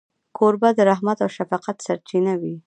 کوربه 0.37 0.69
د 0.77 0.79
رحم 0.89 1.07
او 1.23 1.29
شفقت 1.37 1.77
سرچینه 1.85 2.33
وي. 2.41 2.55